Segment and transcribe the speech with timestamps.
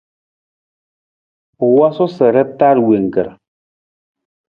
[1.65, 3.27] U wosu sa ra taar wangkar.